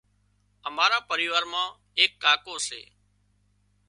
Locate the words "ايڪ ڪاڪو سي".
1.99-2.81